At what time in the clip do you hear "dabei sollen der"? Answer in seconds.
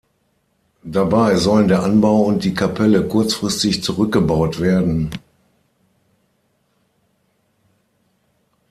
0.81-1.83